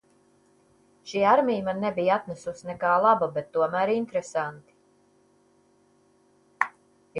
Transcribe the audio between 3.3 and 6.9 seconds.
bet tomēr interesanti.